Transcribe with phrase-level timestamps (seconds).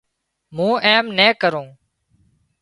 [0.55, 1.67] مون ايم نين ڪرون